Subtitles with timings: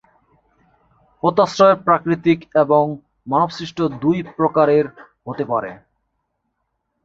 [1.23, 2.83] পোতাশ্রয় প্রাকৃতিক এবং
[3.27, 4.85] মানবসৃষ্ট দুই প্রকারের
[5.27, 5.71] হতে পারে।